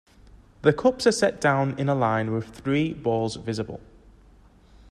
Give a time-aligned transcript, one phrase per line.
[0.63, 3.79] The cups are set down in a line with three balls visible.